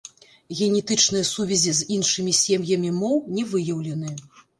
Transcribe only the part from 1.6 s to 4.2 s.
з іншымі сем'ямі моў не выяўлены.